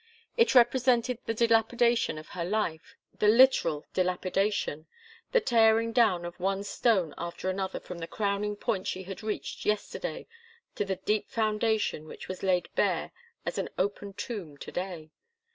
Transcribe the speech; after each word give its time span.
It 0.35 0.55
represented 0.55 1.19
the 1.27 1.33
dilapidation 1.35 2.17
of 2.17 2.29
her 2.29 2.43
life, 2.43 2.95
the 3.19 3.27
literal 3.27 3.85
dilapidation, 3.93 4.87
the 5.31 5.39
tearing 5.39 5.93
down 5.93 6.25
of 6.25 6.39
one 6.39 6.63
stone 6.63 7.13
after 7.19 7.51
another 7.51 7.79
from 7.79 7.99
the 7.99 8.07
crowning 8.07 8.55
point 8.55 8.87
she 8.87 9.03
had 9.03 9.21
reached 9.21 9.63
yesterday 9.63 10.25
to 10.73 10.85
the 10.85 10.95
deep 10.95 11.29
foundation 11.29 12.05
which 12.05 12.27
was 12.27 12.41
laid 12.41 12.67
bare 12.73 13.11
as 13.45 13.59
an 13.59 13.69
open 13.77 14.13
tomb 14.13 14.57
to 14.57 14.71
day. 14.71 15.11